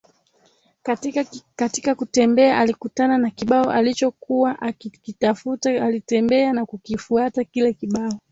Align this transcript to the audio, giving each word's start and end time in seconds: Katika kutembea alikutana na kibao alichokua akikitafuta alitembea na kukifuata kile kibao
Katika 1.55 1.95
kutembea 1.95 2.57
alikutana 2.59 3.17
na 3.17 3.29
kibao 3.29 3.71
alichokua 3.71 4.61
akikitafuta 4.61 5.83
alitembea 5.85 6.53
na 6.53 6.65
kukifuata 6.65 7.43
kile 7.43 7.73
kibao 7.73 8.19